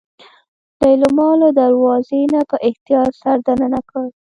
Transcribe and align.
ليلما 0.83 1.27
له 1.41 1.49
دروازې 1.61 2.21
نه 2.33 2.41
په 2.49 2.55
احتياط 2.67 3.11
سر 3.21 3.37
دننه 3.47 3.79
کړ. 3.89 4.05